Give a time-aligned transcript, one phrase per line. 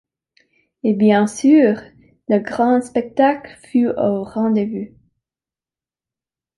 [0.83, 1.79] Et bien sûr,
[2.27, 4.97] le grand spectacle fut au rendez-vous.